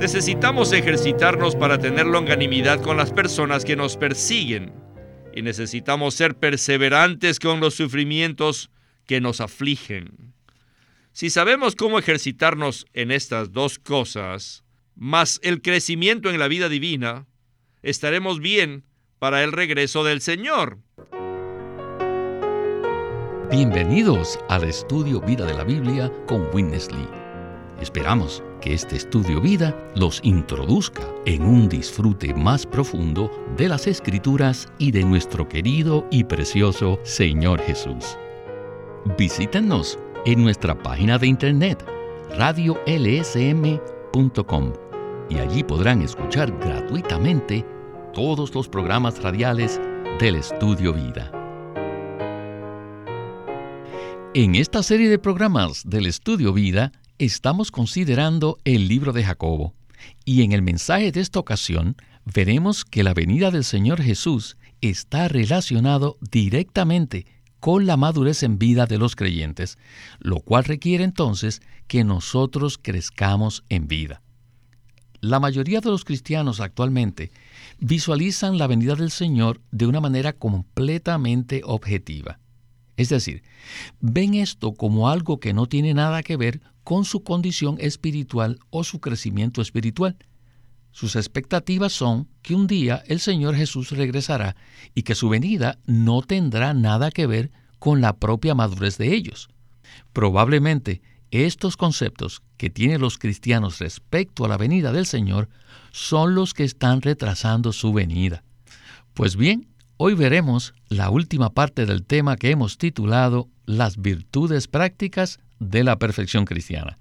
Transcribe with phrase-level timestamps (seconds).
[0.00, 4.72] Necesitamos ejercitarnos para tener longanimidad con las personas que nos persiguen
[5.34, 8.70] y necesitamos ser perseverantes con los sufrimientos
[9.06, 10.32] que nos afligen.
[11.12, 14.64] Si sabemos cómo ejercitarnos en estas dos cosas,
[14.96, 17.26] más el crecimiento en la vida divina,
[17.82, 18.84] estaremos bien
[19.18, 20.78] para el regreso del Señor.
[23.50, 27.19] Bienvenidos al estudio Vida de la Biblia con Winnesley.
[27.80, 34.68] Esperamos que este estudio vida los introduzca en un disfrute más profundo de las escrituras
[34.78, 38.18] y de nuestro querido y precioso Señor Jesús.
[39.16, 41.82] Visítenos en nuestra página de internet
[42.36, 43.80] radiolsm.com
[45.30, 47.64] y allí podrán escuchar gratuitamente
[48.12, 49.80] todos los programas radiales
[50.18, 51.32] del estudio vida.
[54.34, 59.74] En esta serie de programas del estudio vida, estamos considerando el libro de Jacobo
[60.24, 65.28] y en el mensaje de esta ocasión veremos que la venida del Señor Jesús está
[65.28, 67.26] relacionado directamente
[67.60, 69.76] con la madurez en vida de los creyentes,
[70.18, 74.22] lo cual requiere entonces que nosotros crezcamos en vida.
[75.20, 77.32] La mayoría de los cristianos actualmente
[77.80, 82.38] visualizan la venida del Señor de una manera completamente objetiva.
[82.96, 83.42] Es decir,
[84.00, 88.82] ven esto como algo que no tiene nada que ver con su condición espiritual o
[88.82, 90.16] su crecimiento espiritual.
[90.90, 94.56] Sus expectativas son que un día el Señor Jesús regresará
[94.92, 99.50] y que su venida no tendrá nada que ver con la propia madurez de ellos.
[100.12, 105.48] Probablemente estos conceptos que tienen los cristianos respecto a la venida del Señor
[105.92, 108.42] son los que están retrasando su venida.
[109.14, 115.38] Pues bien, hoy veremos la última parte del tema que hemos titulado Las virtudes prácticas
[115.60, 116.98] de la perfección cristiana.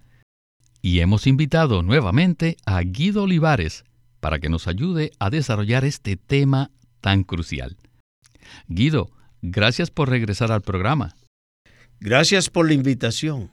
[0.81, 3.83] Y hemos invitado nuevamente a Guido Olivares
[4.19, 7.77] para que nos ayude a desarrollar este tema tan crucial.
[8.67, 9.09] Guido,
[9.41, 11.15] gracias por regresar al programa.
[11.99, 13.49] Gracias por la invitación.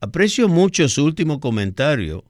[0.00, 2.24] Aprecio mucho su último comentario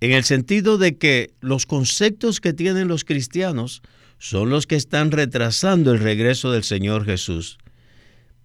[0.00, 3.82] en el sentido de que los conceptos que tienen los cristianos
[4.18, 7.58] son los que están retrasando el regreso del Señor Jesús.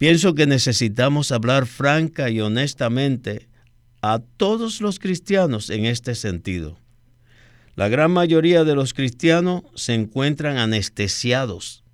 [0.04, 3.48] Pienso que necesitamos hablar franca y honestamente
[4.02, 6.78] a todos los cristianos en este sentido.
[7.78, 11.86] La gran mayoría de los cristianos se encuentran anestesiados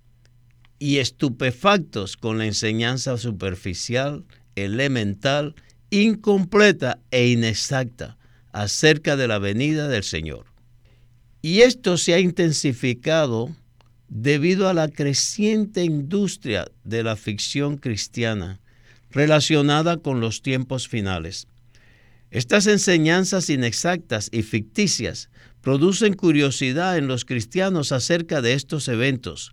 [0.79, 5.53] y estupefactos con la enseñanza superficial, elemental,
[5.91, 8.17] incompleta e inexacta
[8.51, 10.47] acerca de la venida del Señor.
[11.43, 13.55] Y esto se ha intensificado
[14.09, 18.59] debido a la creciente industria de la ficción cristiana
[19.11, 21.47] relacionada con los tiempos finales.
[22.31, 25.29] Estas enseñanzas inexactas y ficticias
[25.61, 29.51] producen curiosidad en los cristianos acerca de estos eventos,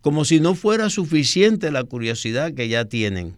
[0.00, 3.36] como si no fuera suficiente la curiosidad que ya tienen.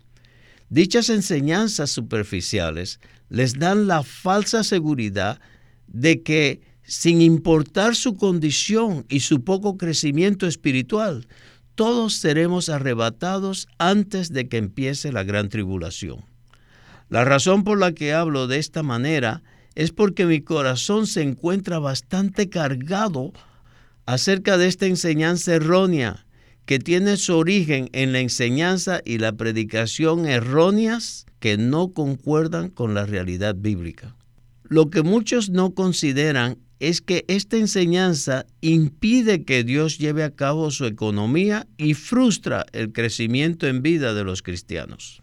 [0.70, 3.00] Dichas enseñanzas superficiales
[3.30, 5.40] les dan la falsa seguridad
[5.86, 11.28] de que sin importar su condición y su poco crecimiento espiritual,
[11.74, 16.24] todos seremos arrebatados antes de que empiece la gran tribulación.
[17.10, 19.42] La razón por la que hablo de esta manera
[19.74, 23.32] es porque mi corazón se encuentra bastante cargado
[24.06, 26.26] acerca de esta enseñanza errónea
[26.64, 32.94] que tiene su origen en la enseñanza y la predicación erróneas que no concuerdan con
[32.94, 34.16] la realidad bíblica.
[34.64, 40.70] Lo que muchos no consideran es que esta enseñanza impide que Dios lleve a cabo
[40.70, 45.22] su economía y frustra el crecimiento en vida de los cristianos.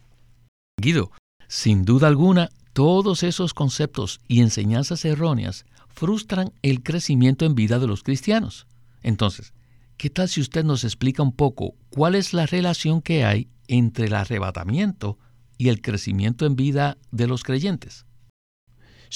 [0.82, 1.12] Guido,
[1.48, 7.88] sin duda alguna, todos esos conceptos y enseñanzas erróneas frustran el crecimiento en vida de
[7.88, 8.68] los cristianos.
[9.02, 9.54] Entonces,
[9.98, 14.08] ¿qué tal si usted nos explica un poco cuál es la relación que hay entre
[14.08, 15.18] el arrebatamiento
[15.58, 18.06] y el crecimiento en vida de los creyentes?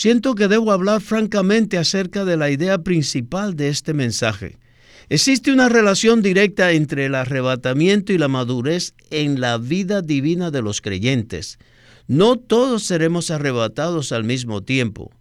[0.02, 4.58] Siento que debo hablar francamente acerca de la idea principal de este mensaje.
[5.10, 10.62] Existe una relación directa entre el arrebatamiento y la madurez en la vida divina de
[10.62, 11.60] los creyentes.
[12.08, 15.12] No todos seremos arrebatados al mismo tiempo.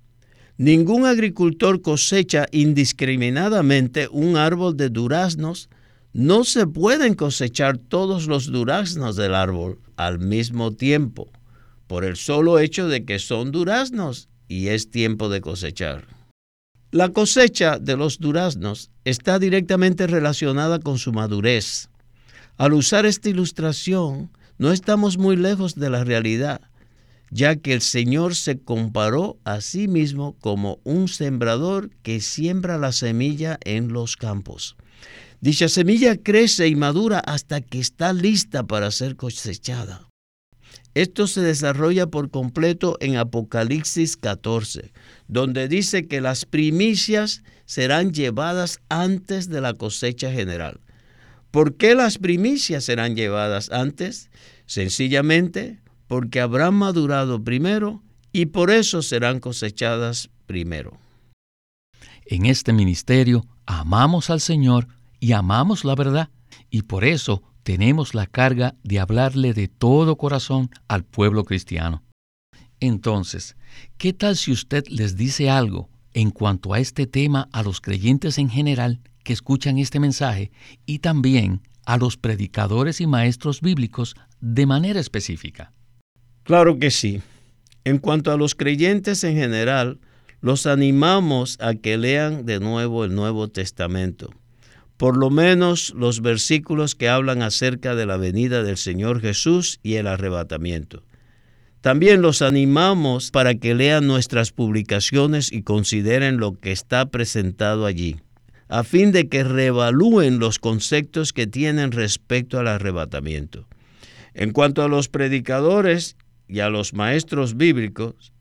[0.58, 5.70] Ningún agricultor cosecha indiscriminadamente un árbol de duraznos.
[6.12, 11.32] No se pueden cosechar todos los duraznos del árbol al mismo tiempo,
[11.88, 16.06] por el solo hecho de que son duraznos y es tiempo de cosechar.
[16.90, 21.90] La cosecha de los duraznos está directamente relacionada con su madurez.
[22.56, 26.62] Al usar esta ilustración, no estamos muy lejos de la realidad.
[27.30, 32.90] ya que el Señor se comparó a sí mismo como un sembrador que siembra la
[32.92, 34.76] semilla en los campos.
[35.40, 40.07] Dicha semilla crece y madura hasta que está lista para ser cosechada.
[40.94, 44.93] Esto se desarrolla por completo en Apocalipsis 14,
[45.29, 50.81] donde dice que las primicias serán llevadas antes de la cosecha general.
[51.50, 54.31] ¿Por qué las primicias serán llevadas antes?
[54.67, 58.02] Sencillamente porque habrán madurado primero
[58.32, 60.99] y por eso serán cosechadas primero.
[62.26, 64.88] En este ministerio amamos al Señor
[65.20, 66.31] y amamos la verdad
[66.70, 72.02] y por eso tenemos la carga de hablarle de todo corazón al pueblo cristiano.
[72.80, 73.58] Entonces,
[73.98, 78.38] ¿qué tal si usted les dice algo en cuanto a este tema a los creyentes
[78.38, 80.50] en general que escuchan este mensaje
[80.86, 85.74] y también a los predicadores y maestros bíblicos de manera específica?
[86.44, 87.20] Claro que sí.
[87.84, 90.00] En cuanto a los creyentes en general,
[90.40, 94.32] los animamos a que lean de nuevo el Nuevo Testamento
[94.98, 99.94] por lo menos los versículos que hablan acerca de la venida del Señor Jesús y
[99.94, 101.04] el arrebatamiento.
[101.80, 108.16] También los animamos para que lean nuestras publicaciones y consideren lo que está presentado allí,
[108.68, 113.68] a fin de que reevalúen los conceptos que tienen respecto al arrebatamiento.
[114.34, 116.16] En cuanto a los predicadores
[116.48, 118.32] y a los maestros bíblicos,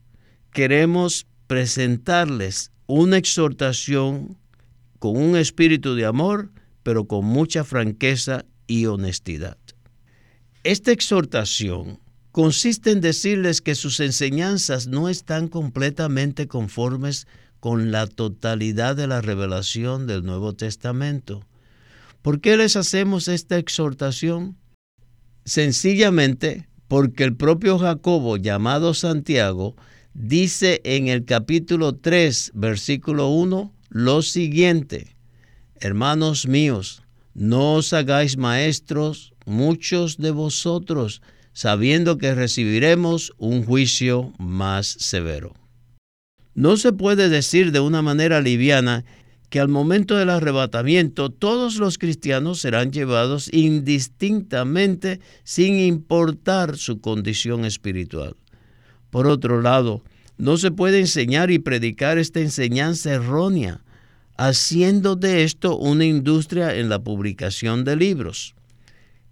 [0.51, 4.37] queremos presentarles una exhortación
[4.99, 6.51] con un espíritu de amor,
[6.83, 9.57] pero con mucha franqueza y honestidad.
[10.63, 11.99] Esta exhortación
[12.31, 17.27] consiste en decirles que sus enseñanzas no están completamente conformes
[17.59, 21.41] con la totalidad de la revelación del Nuevo Testamento.
[22.21, 24.57] ¿Por qué les hacemos esta exhortación?
[25.45, 29.75] Sencillamente porque el propio Jacobo, llamado Santiago,
[30.13, 35.15] dice en el capítulo 3, versículo 1, lo siguiente,
[35.79, 37.03] hermanos míos,
[37.33, 41.21] no os hagáis maestros muchos de vosotros,
[41.53, 45.53] sabiendo que recibiremos un juicio más severo.
[46.53, 49.05] No se puede decir de una manera liviana
[49.49, 57.63] que al momento del arrebatamiento todos los cristianos serán llevados indistintamente sin importar su condición
[57.63, 58.35] espiritual.
[59.09, 60.03] Por otro lado,
[60.37, 63.81] no se puede enseñar y predicar esta enseñanza errónea,
[64.37, 68.55] haciendo de esto una industria en la publicación de libros.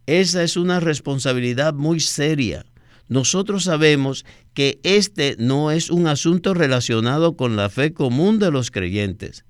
[0.07, 2.65] Esa es una responsabilidad muy seria.
[3.07, 8.71] Nosotros sabemos que este no es un asunto relacionado con la fe común de los
[8.71, 9.45] creyentes.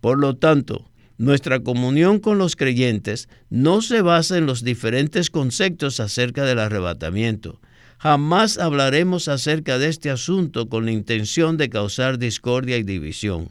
[0.00, 6.00] Por lo tanto, nuestra comunión con los creyentes no se basa en los diferentes conceptos
[6.00, 7.60] acerca del arrebatamiento,
[8.02, 13.50] Jamás hablaremos acerca de este asunto con la intención de causar discordia y división.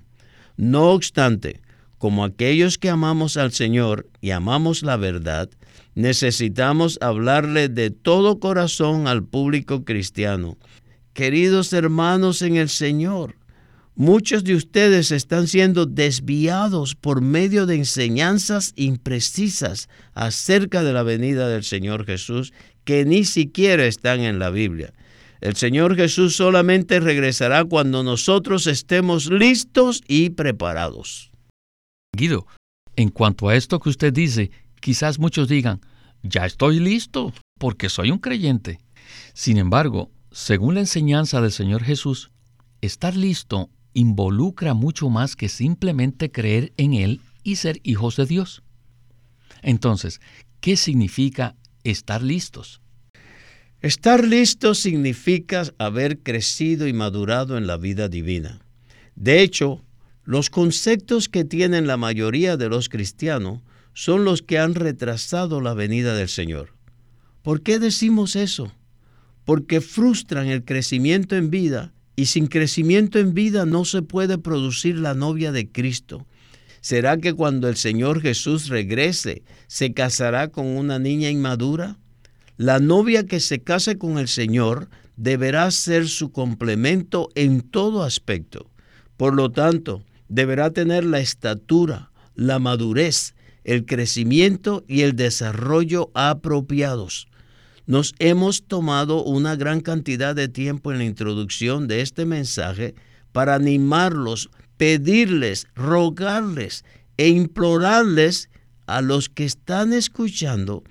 [0.57, 1.61] No obstante,
[1.99, 5.51] como aquellos que amamos al Señor y amamos la verdad,
[5.93, 10.57] necesitamos hablarle de todo corazón al público cristiano.
[11.13, 13.35] Queridos hermanos en el Señor,
[13.93, 21.47] muchos de ustedes están siendo desviados por medio de enseñanzas imprecisas acerca de la venida
[21.49, 22.51] del Señor Jesús
[22.89, 24.93] que ni siquiera están en la Biblia.
[25.41, 31.29] El Señor Jesús solamente regresará cuando nosotros estemos listos y preparados.
[32.17, 32.47] Guido,
[32.95, 34.49] en cuanto a esto que usted dice,
[34.81, 35.81] quizás muchos digan,
[36.23, 38.79] ya estoy listo, porque soy un creyente.
[39.35, 42.31] Sin embargo, según la enseñanza del Señor Jesús,
[42.81, 48.63] estar listo involucra mucho más que simplemente creer en Él y ser hijos de Dios.
[49.61, 50.21] Entonces,
[50.59, 51.55] ¿qué significa
[51.89, 52.81] estar listos.
[53.81, 58.59] Estar listo significa haber crecido y madurado en la vida divina.
[59.15, 59.81] De hecho,
[60.25, 63.61] los conceptos que tienen la mayoría de los cristianos
[63.93, 66.73] son los que han retrasado la venida del Señor.
[67.41, 68.71] ¿Por qué decimos eso?
[69.45, 74.97] Porque frustran el crecimiento en vida y sin crecimiento en vida no se puede producir
[74.97, 76.27] la novia de Cristo.
[76.81, 81.97] ¿Será que cuando el Señor Jesús regrese se casará con una niña inmadura?
[82.57, 88.69] La novia que se case con el Señor deberá ser su complemento en todo aspecto.
[89.17, 97.27] Por lo tanto, deberá tener la estatura, la madurez, el crecimiento y el desarrollo apropiados.
[97.85, 102.95] Nos hemos tomado una gran cantidad de tiempo en la introducción de este mensaje
[103.31, 106.85] para animarlos pedirles, rogarles
[107.17, 108.49] e implorarles
[108.87, 110.83] a los que están escuchando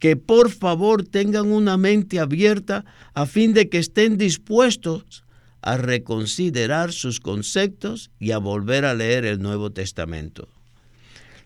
[0.00, 5.24] que por favor tengan una mente abierta a fin de que estén dispuestos
[5.60, 10.48] a reconsiderar sus conceptos y a volver a leer el Nuevo Testamento.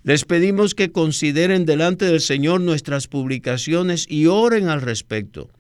[0.04, 5.50] Les pedimos que consideren delante del Señor nuestras publicaciones y oren al respecto.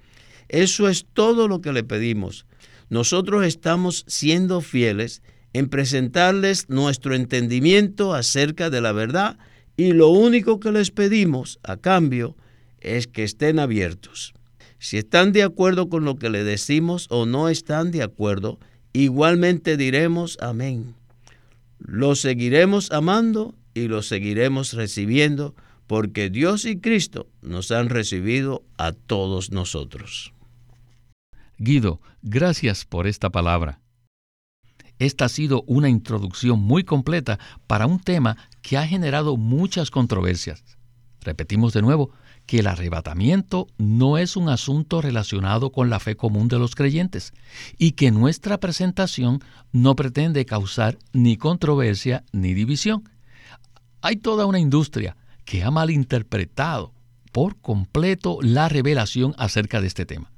[0.48, 2.46] Eso es todo lo que le pedimos.
[2.90, 5.20] Nosotros estamos siendo fieles
[5.52, 9.38] en presentarles nuestro entendimiento acerca de la verdad
[9.76, 12.36] y lo único que les pedimos a cambio
[12.80, 14.34] es que estén abiertos.
[14.78, 18.58] Si están de acuerdo con lo que le decimos o no están de acuerdo,
[18.92, 20.94] igualmente diremos amén.
[21.78, 25.54] Lo seguiremos amando y lo seguiremos recibiendo
[25.86, 30.32] porque Dios y Cristo nos han recibido a todos nosotros.
[31.56, 33.80] Guido, gracias por esta palabra.
[34.98, 40.64] Esta ha sido una introducción muy completa para un tema que ha generado muchas controversias.
[41.20, 42.10] Repetimos de nuevo
[42.46, 47.34] que el arrebatamiento no es un asunto relacionado con la fe común de los creyentes
[47.76, 49.40] y que nuestra presentación
[49.70, 53.08] no pretende causar ni controversia ni división.
[54.00, 56.94] Hay toda una industria que ha malinterpretado
[57.32, 60.32] por completo la revelación acerca de este tema.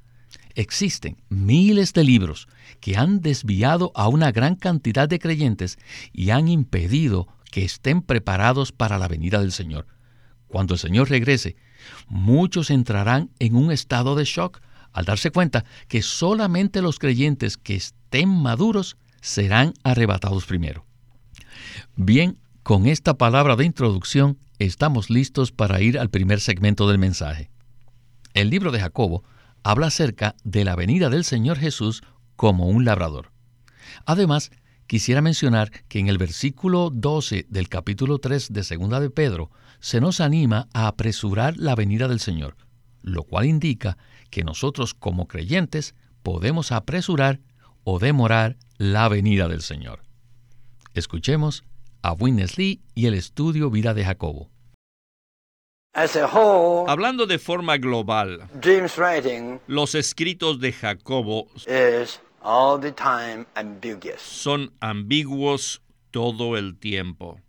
[0.55, 2.47] Existen miles de libros
[2.79, 5.77] que han desviado a una gran cantidad de creyentes
[6.11, 9.87] y han impedido que estén preparados para la venida del Señor.
[10.47, 11.55] Cuando el Señor regrese,
[12.07, 17.75] muchos entrarán en un estado de shock al darse cuenta que solamente los creyentes que
[17.75, 20.85] estén maduros serán arrebatados primero.
[21.95, 27.49] Bien, con esta palabra de introducción estamos listos para ir al primer segmento del mensaje.
[28.33, 29.23] El libro de Jacobo
[29.63, 32.03] habla acerca de la venida del Señor Jesús
[32.35, 33.31] como un labrador.
[34.05, 34.51] Además,
[34.87, 40.01] quisiera mencionar que en el versículo 12 del capítulo 3 de Segunda de Pedro se
[40.01, 42.55] nos anima a apresurar la venida del Señor,
[43.01, 43.97] lo cual indica
[44.29, 47.39] que nosotros como creyentes podemos apresurar
[47.83, 50.03] o demorar la venida del Señor.
[50.93, 51.63] Escuchemos
[52.01, 54.50] a Winnesley y el estudio Vida de Jacobo.
[55.93, 58.47] Hablando de forma global,
[59.67, 61.47] los escritos de Jacobo
[64.17, 65.81] son ambiguos
[66.11, 67.41] todo el tiempo.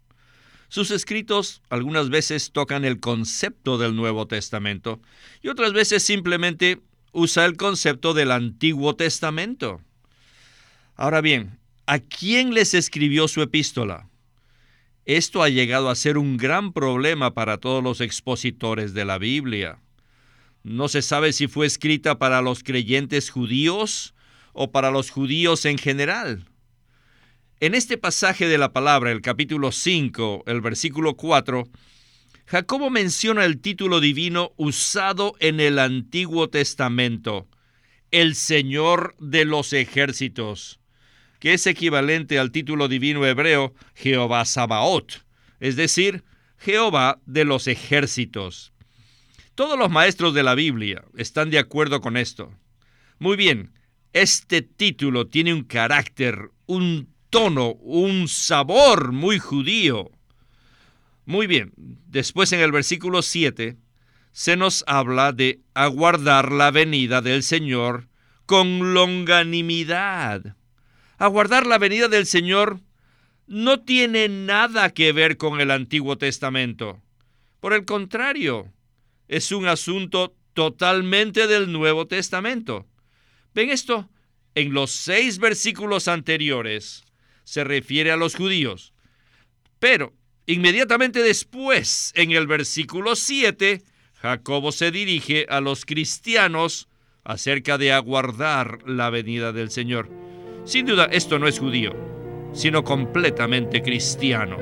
[0.68, 5.00] Sus escritos algunas veces tocan el concepto del Nuevo Testamento
[5.40, 6.80] y otras veces simplemente
[7.12, 9.80] usa el concepto del Antiguo Testamento.
[10.96, 14.08] Ahora bien, ¿a quién les escribió su epístola?
[15.04, 19.80] Esto ha llegado a ser un gran problema para todos los expositores de la Biblia.
[20.62, 24.14] No se sabe si fue escrita para los creyentes judíos
[24.52, 26.46] o para los judíos en general.
[27.58, 31.64] En este pasaje de la palabra, el capítulo 5, el versículo 4,
[32.46, 37.48] Jacobo menciona el título divino usado en el Antiguo Testamento,
[38.12, 40.81] el Señor de los ejércitos
[41.42, 45.24] que es equivalente al título divino hebreo Jehová Sabaoth,
[45.58, 46.22] es decir,
[46.56, 48.72] Jehová de los ejércitos.
[49.56, 52.54] Todos los maestros de la Biblia están de acuerdo con esto.
[53.18, 53.72] Muy bien,
[54.12, 60.12] este título tiene un carácter, un tono, un sabor muy judío.
[61.24, 63.76] Muy bien, después en el versículo 7
[64.30, 68.06] se nos habla de aguardar la venida del Señor
[68.46, 70.54] con longanimidad
[71.22, 72.80] aguardar la venida del Señor
[73.46, 77.00] no tiene nada que ver con el Antiguo Testamento.
[77.60, 78.72] Por el contrario,
[79.28, 82.88] es un asunto totalmente del Nuevo Testamento.
[83.54, 84.10] ¿Ven esto?
[84.56, 87.04] En los seis versículos anteriores
[87.44, 88.92] se refiere a los judíos.
[89.78, 90.14] Pero
[90.46, 96.88] inmediatamente después, en el versículo 7, Jacobo se dirige a los cristianos
[97.22, 100.10] acerca de aguardar la venida del Señor.
[100.64, 101.92] Sin duda, esto no es judío,
[102.52, 104.58] sino completamente cristiano.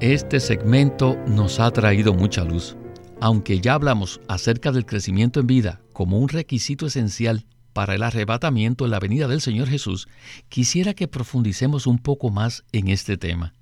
[0.00, 2.76] Este segmento nos ha traído mucha luz.
[3.20, 8.84] Aunque ya hablamos acerca del crecimiento en vida como un requisito esencial para el arrebatamiento
[8.84, 10.08] en la venida del Señor Jesús,
[10.48, 13.52] quisiera que profundicemos un poco más en este tema.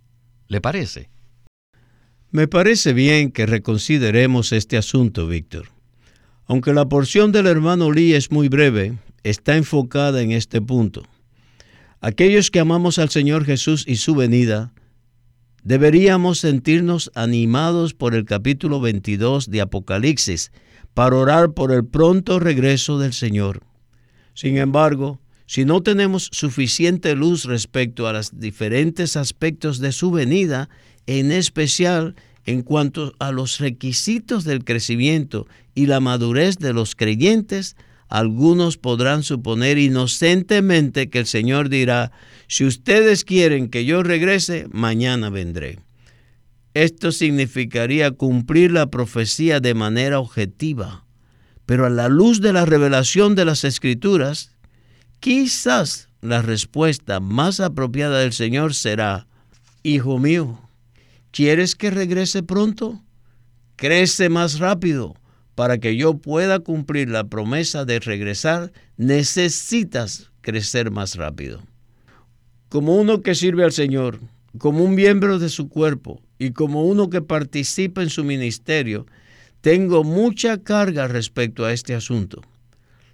[0.48, 1.08] ¿Le parece?
[2.30, 5.70] Me parece bien que reconsideremos este asunto, Víctor.
[6.46, 8.94] Aunque la porción del hermano Lee es muy breve,
[9.30, 11.02] está enfocada en este punto.
[12.00, 14.72] Aquellos que amamos al Señor Jesús y su venida,
[15.64, 20.52] deberíamos sentirnos animados por el capítulo 22 de Apocalipsis
[20.94, 23.62] para orar por el pronto regreso del Señor.
[24.34, 30.68] Sin embargo, si no tenemos suficiente luz respecto a los diferentes aspectos de su venida,
[31.06, 37.76] en especial en cuanto a los requisitos del crecimiento y la madurez de los creyentes,
[38.08, 42.10] algunos podrán suponer inocentemente que el Señor dirá,
[42.46, 45.80] si ustedes quieren que yo regrese, mañana vendré.
[46.72, 51.04] Esto significaría cumplir la profecía de manera objetiva,
[51.66, 54.52] pero a la luz de la revelación de las Escrituras,
[55.20, 59.26] quizás la respuesta más apropiada del Señor será,
[59.82, 60.60] Hijo mío,
[61.30, 63.02] ¿quieres que regrese pronto?
[63.76, 65.14] Crece más rápido
[65.58, 71.64] para que yo pueda cumplir la promesa de regresar, necesitas crecer más rápido.
[72.68, 74.20] Como uno que sirve al Señor,
[74.58, 79.06] como un miembro de su cuerpo y como uno que participa en su ministerio,
[79.60, 82.40] tengo mucha carga respecto a este asunto.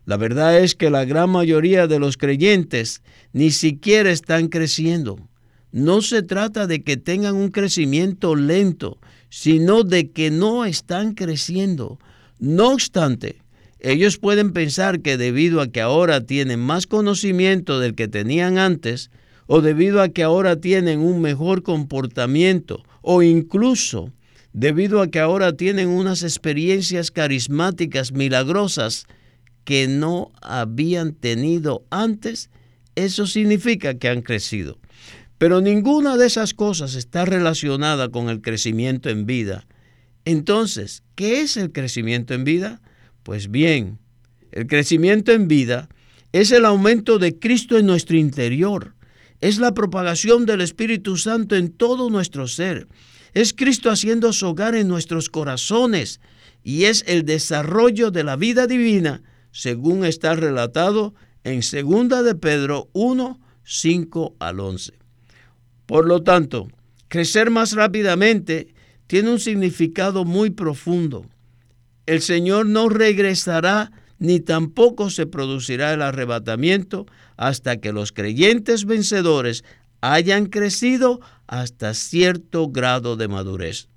[0.04, 3.00] La verdad es que la gran mayoría de los creyentes
[3.32, 5.16] ni siquiera están creciendo.
[5.72, 8.98] No se trata de que tengan un crecimiento lento,
[9.30, 11.98] sino de que no están creciendo.
[12.44, 13.40] No obstante,
[13.80, 19.10] ellos pueden pensar que debido a que ahora tienen más conocimiento del que tenían antes,
[19.46, 24.12] o debido a que ahora tienen un mejor comportamiento, o incluso
[24.52, 29.06] debido a que ahora tienen unas experiencias carismáticas milagrosas
[29.64, 32.50] que no habían tenido antes,
[32.94, 34.76] eso significa que han crecido.
[35.38, 39.66] Pero ninguna de esas cosas está relacionada con el crecimiento en vida
[40.24, 42.80] entonces, ¿qué es el crecimiento en vida?
[43.22, 43.98] Pues bien,
[44.52, 45.88] el crecimiento en vida
[46.32, 48.94] es el aumento de Cristo en nuestro interior,
[49.40, 52.88] es la propagación del Espíritu Santo en todo nuestro ser,
[53.34, 56.20] es Cristo haciendo su hogar en nuestros corazones
[56.62, 61.14] y es el desarrollo de la vida divina, según está relatado
[61.44, 64.94] en 2 de Pedro 1, 5 al 11.
[65.86, 66.68] Por lo tanto,
[67.08, 68.73] crecer más rápidamente
[69.06, 71.26] tiene un significado muy profundo.
[72.06, 77.06] El Señor no regresará ni tampoco se producirá el arrebatamiento
[77.36, 79.64] hasta que los creyentes vencedores
[80.00, 83.88] hayan crecido hasta cierto grado de madurez.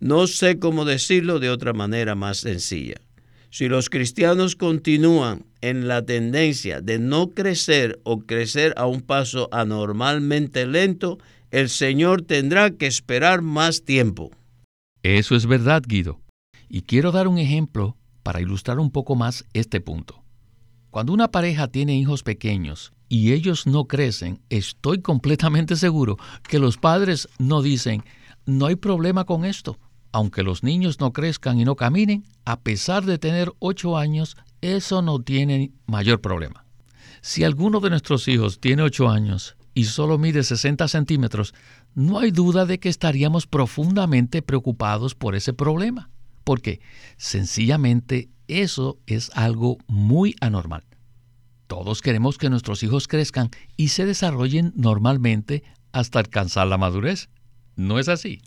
[0.00, 2.96] No sé cómo decirlo de otra manera más sencilla.
[3.50, 9.48] Si los cristianos continúan en la tendencia de no crecer o crecer a un paso
[9.52, 11.18] anormalmente lento,
[11.52, 14.32] el Señor tendrá que esperar más tiempo.
[15.04, 16.18] Eso es verdad, Guido.
[16.66, 20.24] Y quiero dar un ejemplo para ilustrar un poco más este punto.
[20.90, 26.16] Cuando una pareja tiene hijos pequeños y ellos no crecen, estoy completamente seguro
[26.48, 28.02] que los padres no dicen,
[28.46, 29.78] no hay problema con esto.
[30.10, 35.02] Aunque los niños no crezcan y no caminen, a pesar de tener ocho años, eso
[35.02, 36.64] no tiene mayor problema.
[37.20, 41.52] Si alguno de nuestros hijos tiene ocho años y solo mide 60 centímetros,
[41.94, 46.10] no hay duda de que estaríamos profundamente preocupados por ese problema,
[46.42, 46.80] porque
[47.16, 50.84] sencillamente eso es algo muy anormal.
[51.66, 57.28] Todos queremos que nuestros hijos crezcan y se desarrollen normalmente hasta alcanzar la madurez.
[57.76, 58.42] ¿No es así?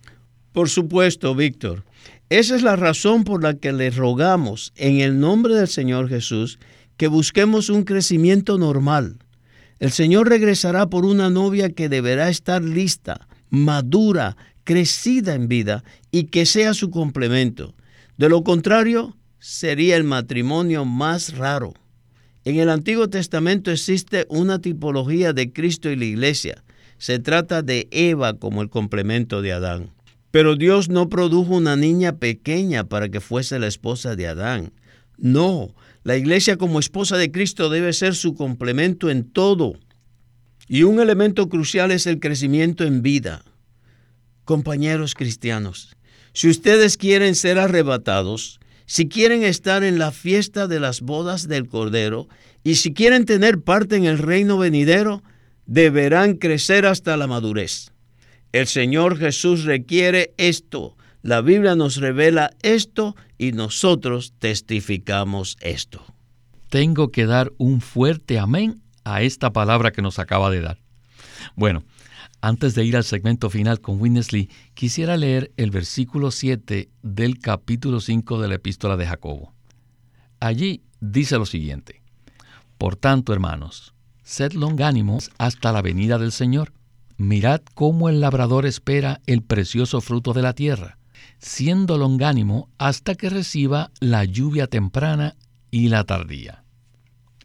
[0.52, 1.84] Por supuesto, Víctor.
[2.30, 6.60] Esa es la razón por la que le rogamos en el nombre del Señor Jesús
[6.98, 9.18] que busquemos un crecimiento normal.
[9.80, 16.26] El Señor regresará por una novia que deberá estar lista madura, crecida en vida y
[16.26, 17.74] que sea su complemento.
[18.18, 21.74] De lo contrario, sería el matrimonio más raro.
[22.44, 26.64] En el Antiguo Testamento existe una tipología de Cristo y la iglesia.
[26.98, 29.92] Se trata de Eva como el complemento de Adán.
[30.32, 34.72] Pero Dios no produjo una niña pequeña para que fuese la esposa de Adán.
[35.18, 39.74] No, la iglesia como esposa de Cristo debe ser su complemento en todo.
[40.68, 43.44] Y un elemento crucial es el crecimiento en vida.
[44.44, 45.96] Compañeros cristianos,
[46.34, 51.68] si ustedes quieren ser arrebatados, si quieren estar en la fiesta de las bodas del
[51.68, 52.28] Cordero
[52.64, 55.24] y si quieren tener parte en el reino venidero,
[55.66, 57.92] deberán crecer hasta la madurez.
[58.54, 60.96] El Señor Jesús requiere esto.
[61.22, 66.06] La Biblia nos revela esto y nosotros testificamos esto.
[66.70, 70.80] Tengo que dar un fuerte amén a esta palabra que nos acaba de dar.
[71.56, 71.84] Bueno,
[72.42, 78.02] antes de ir al segmento final con Winnesley, quisiera leer el versículo 7 del capítulo
[78.02, 79.54] 5 de la epístola de Jacobo.
[80.42, 82.02] Allí dice lo siguiente,
[82.78, 83.94] Por tanto, hermanos,
[84.24, 86.74] sed longánimos hasta la venida del Señor.
[87.16, 91.00] Mirad cómo el labrador espera el precioso fruto de la tierra,
[91.40, 95.38] siendo longánimo hasta que reciba la lluvia temprana
[95.72, 96.66] y la tardía.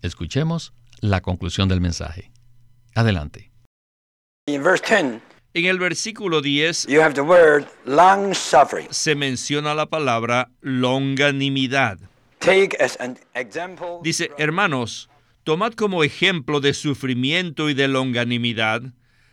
[0.03, 2.31] Escuchemos la conclusión del mensaje.
[2.95, 3.53] Adelante.
[4.47, 8.87] En el versículo 10 you have the word long suffering.
[8.91, 11.99] se menciona la palabra longanimidad.
[12.39, 14.01] Take as an example.
[14.03, 15.11] Dice, hermanos,
[15.45, 18.83] tomad como ejemplo de sufrimiento y de longanimidad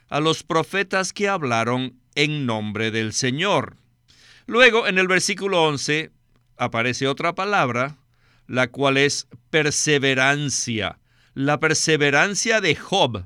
[0.09, 3.77] a los profetas que hablaron en nombre del Señor.
[4.47, 6.11] Luego, en el versículo 11,
[6.57, 7.97] aparece otra palabra,
[8.47, 10.99] la cual es perseverancia.
[11.35, 13.25] La perseverancia de Job.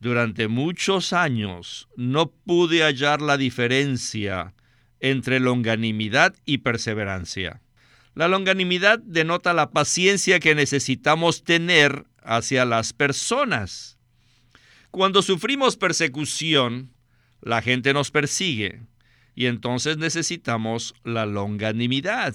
[0.00, 4.54] Durante muchos años no pude hallar la diferencia
[5.00, 7.60] entre longanimidad y perseverancia.
[8.14, 13.98] La longanimidad denota la paciencia que necesitamos tener hacia las personas.
[14.90, 16.92] Cuando sufrimos persecución,
[17.40, 18.82] la gente nos persigue
[19.34, 22.34] y entonces necesitamos la longanimidad.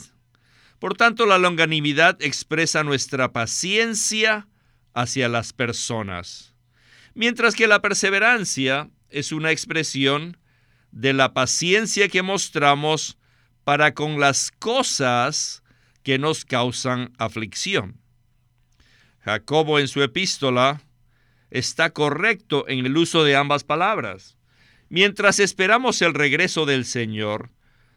[0.79, 4.47] Por tanto, la longanimidad expresa nuestra paciencia
[4.93, 6.53] hacia las personas,
[7.13, 10.37] mientras que la perseverancia es una expresión
[10.91, 13.17] de la paciencia que mostramos
[13.63, 15.63] para con las cosas
[16.03, 17.99] que nos causan aflicción.
[19.21, 20.81] Jacobo en su epístola
[21.49, 24.37] está correcto en el uso de ambas palabras.
[24.89, 27.49] Mientras esperamos el regreso del Señor,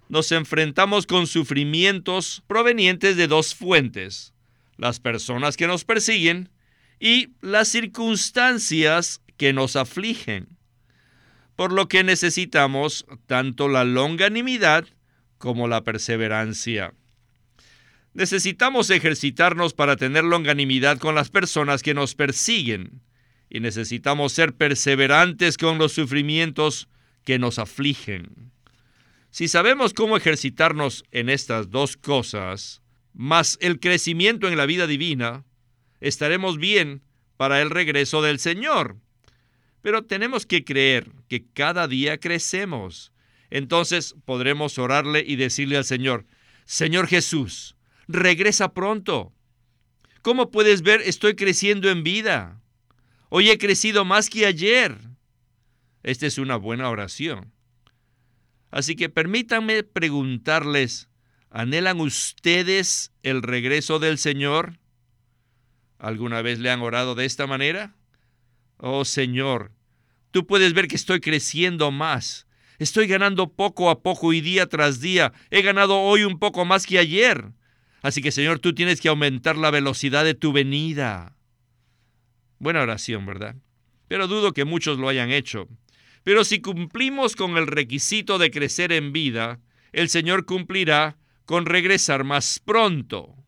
[0.08, 4.34] nos enfrentamos con sufrimientos provenientes de dos fuentes,
[4.76, 6.50] las personas que nos persiguen
[6.98, 10.48] y las circunstancias que nos afligen.
[11.54, 14.86] Por lo que necesitamos tanto la longanimidad
[15.38, 16.94] como la perseverancia.
[18.14, 23.02] Necesitamos ejercitarnos para tener longanimidad con las personas que nos persiguen
[23.50, 26.88] y necesitamos ser perseverantes con los sufrimientos
[27.24, 28.52] que nos afligen.
[29.30, 32.80] Si sabemos cómo ejercitarnos en estas dos cosas,
[33.12, 35.44] más el crecimiento en la vida divina,
[36.00, 37.02] estaremos bien
[37.36, 38.96] para el regreso del Señor.
[39.82, 43.12] Pero tenemos que creer que cada día crecemos.
[43.50, 46.26] Entonces podremos orarle y decirle al Señor,
[46.64, 47.76] Señor Jesús,
[48.08, 49.32] regresa pronto.
[50.22, 52.60] ¿Cómo puedes ver, estoy creciendo en vida.
[53.28, 54.98] Hoy he crecido más que ayer.
[56.02, 57.52] Esta es una buena oración.
[58.70, 61.08] Así que permítanme preguntarles,
[61.50, 64.78] ¿anhelan ustedes el regreso del Señor?
[65.98, 67.94] ¿Alguna vez le han orado de esta manera?
[68.78, 69.72] Oh Señor,
[70.30, 72.46] tú puedes ver que estoy creciendo más.
[72.78, 75.32] Estoy ganando poco a poco y día tras día.
[75.50, 77.52] He ganado hoy un poco más que ayer.
[78.02, 81.36] Así que Señor, tú tienes que aumentar la velocidad de tu venida.
[82.58, 83.56] Buena oración, ¿verdad?
[84.08, 85.68] Pero dudo que muchos lo hayan hecho.
[86.22, 89.60] Pero si cumplimos con el requisito de crecer en vida,
[89.92, 93.45] el Señor cumplirá con regresar más pronto.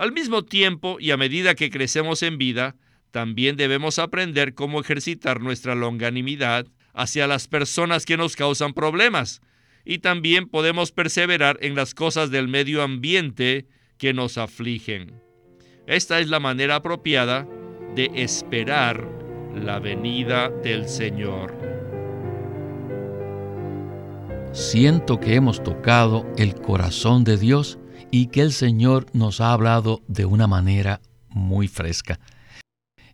[0.00, 2.74] Al mismo tiempo y a medida que crecemos en vida,
[3.10, 9.42] también debemos aprender cómo ejercitar nuestra longanimidad hacia las personas que nos causan problemas,
[9.84, 13.66] y también podemos perseverar en las cosas del medio ambiente
[13.98, 15.20] que nos afligen.
[15.86, 17.46] Esta es la manera apropiada
[17.94, 19.06] de esperar
[19.54, 21.54] la venida del Señor.
[24.52, 27.78] Siento que hemos tocado el corazón de Dios
[28.10, 32.18] y que el Señor nos ha hablado de una manera muy fresca.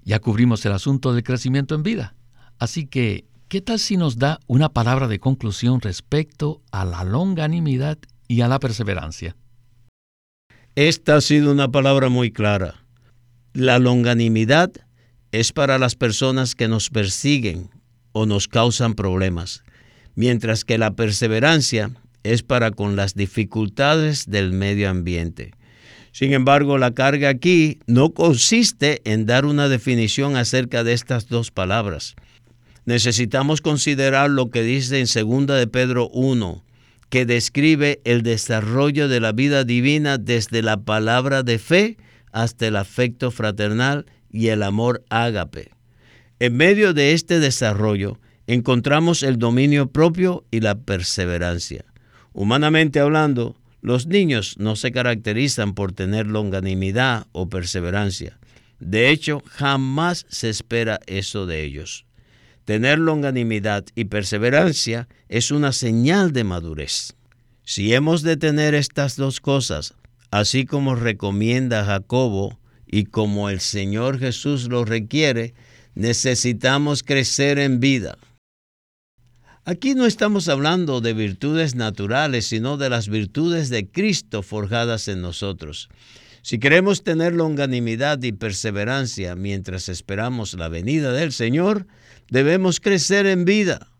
[0.03, 2.15] Ya cubrimos el asunto del crecimiento en vida.
[2.59, 7.99] Así que, ¿qué tal si nos da una palabra de conclusión respecto a la longanimidad
[8.29, 9.37] y a la perseverancia?
[10.75, 12.85] Esta ha sido una palabra muy clara.
[13.53, 14.73] La longanimidad
[15.33, 17.71] es para las personas que nos persiguen
[18.13, 19.63] o nos causan problemas
[20.17, 21.93] mientras que la perseverancia
[22.33, 25.53] es para con las dificultades del medio ambiente.
[26.13, 31.51] Sin embargo, la carga aquí no consiste en dar una definición acerca de estas dos
[31.51, 32.15] palabras.
[32.87, 36.65] Necesitamos considerar lo que dice en 2 de Pedro 1,
[37.11, 41.97] que describe el desarrollo de la vida divina desde la palabra de fe
[42.33, 45.71] hasta el afecto fraternal y el amor ágape.
[46.39, 51.85] En medio de este desarrollo, encontramos el dominio propio y la perseverancia.
[52.39, 58.39] Humanamente hablando, los niños no se caracterizan por tener longanimidad o perseverancia.
[58.79, 62.05] De hecho, jamás se espera eso de ellos.
[62.67, 67.15] Tener longanimidad y perseverancia es una señal de madurez.
[67.65, 69.95] Si hemos de tener estas dos cosas,
[70.31, 75.55] así como recomienda Jacobo y como el Señor Jesús lo requiere,
[75.95, 78.19] necesitamos crecer en vida.
[79.69, 85.21] Aquí no estamos hablando de virtudes naturales, sino de las virtudes de Cristo forjadas en
[85.21, 85.89] nosotros.
[86.43, 91.89] Si queremos tener longanimidad y perseverancia mientras esperamos la venida del Señor,
[92.31, 93.91] debemos crecer en vida.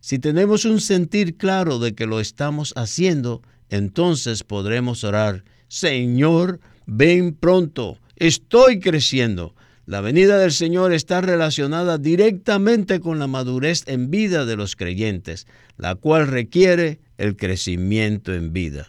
[0.00, 7.32] Si tenemos un sentir claro de que lo estamos haciendo, entonces podremos orar, Señor, ven
[7.32, 9.54] pronto, estoy creciendo.
[9.86, 15.46] La venida del Señor está relacionada directamente con la madurez en vida de los creyentes,
[15.76, 18.88] la cual requiere el crecimiento en vida.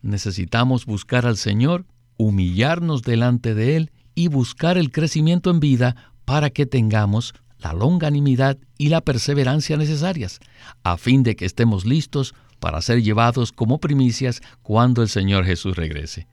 [0.00, 1.86] Necesitamos buscar al Señor,
[2.16, 8.58] humillarnos delante de Él y buscar el crecimiento en vida para que tengamos la longanimidad
[8.78, 10.40] y la perseverancia necesarias,
[10.82, 15.74] a fin de que estemos listos para ser llevados como primicias cuando el Señor Jesús
[15.74, 16.28] regrese.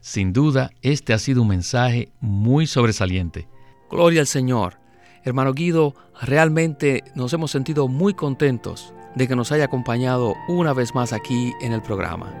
[0.00, 3.46] Sin duda, este ha sido un mensaje muy sobresaliente.
[3.90, 4.78] Gloria al Señor.
[5.24, 10.94] Hermano Guido, realmente nos hemos sentido muy contentos de que nos haya acompañado una vez
[10.94, 12.32] más aquí en el programa.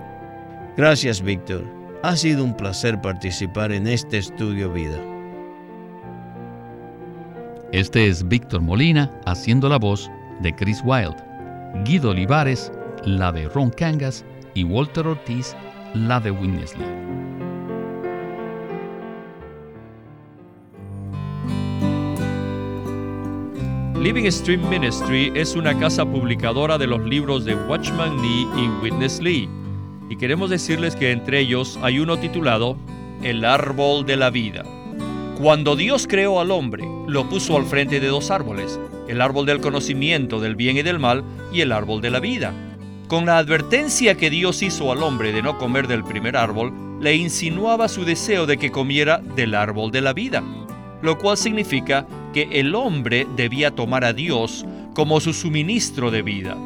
[0.78, 1.64] Gracias, Víctor.
[2.02, 4.98] Ha sido un placer participar en este estudio vida.
[7.72, 11.22] Este es Víctor Molina haciendo la voz de Chris Wilde,
[11.84, 12.72] Guido Olivares,
[13.06, 15.54] la de Ron Cangas y Walter Ortiz,
[15.92, 16.86] la de Winnesley.
[24.00, 29.20] Living Stream Ministry es una casa publicadora de los libros de Watchman Nee y Witness
[29.20, 29.48] Lee.
[30.08, 32.76] Y queremos decirles que entre ellos hay uno titulado
[33.22, 34.62] El árbol de la vida.
[35.38, 39.60] Cuando Dios creó al hombre, lo puso al frente de dos árboles, el árbol del
[39.60, 42.54] conocimiento del bien y del mal y el árbol de la vida.
[43.08, 47.14] Con la advertencia que Dios hizo al hombre de no comer del primer árbol, le
[47.14, 50.42] insinuaba su deseo de que comiera del árbol de la vida,
[51.02, 54.64] lo cual significa que el hombre debía tomar a Dios
[54.94, 56.56] como su suministro de vida.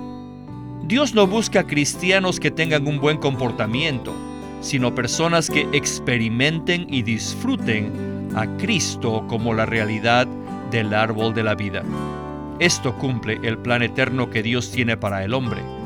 [0.84, 4.14] Dios no busca cristianos que tengan un buen comportamiento,
[4.60, 10.28] sino personas que experimenten y disfruten a Cristo como la realidad
[10.70, 11.82] del árbol de la vida.
[12.60, 15.77] Esto cumple el plan eterno que Dios tiene para el hombre.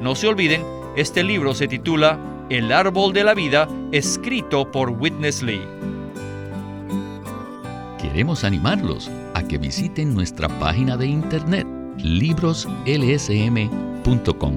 [0.00, 0.62] No se olviden,
[0.96, 2.18] este libro se titula
[2.50, 5.60] El árbol de la vida, escrito por Witness Lee.
[8.00, 11.66] Queremos animarlos a que visiten nuestra página de internet
[11.98, 14.54] libroslsm.com.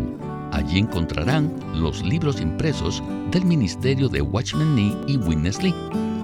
[0.52, 5.73] Allí encontrarán los libros impresos del Ministerio de Watchman Nee y Witness Lee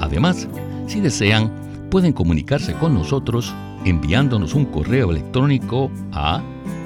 [0.01, 0.46] Además,
[0.87, 1.51] si desean,
[1.90, 3.53] pueden comunicarse con nosotros
[3.85, 6.40] enviándonos un correo electrónico a